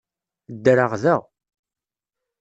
Ddreɣ 0.55 0.91
da. 1.03 1.17